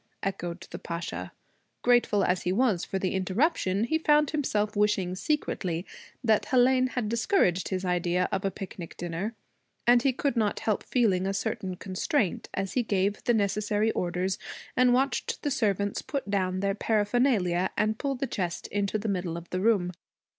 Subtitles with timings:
[0.23, 1.31] echoed the Pasha.
[1.83, 5.85] Grateful as he was for the interruption, he found himself wishing, secretly,
[6.23, 9.35] that Hélène had discouraged his idea of a picnic dinner.
[9.85, 14.39] And he could not help feeling a certain constraint as he gave the necessary orders
[14.75, 19.37] and watched the servants put down their paraphernalia and pull the chest into the middle
[19.37, 19.91] of the room.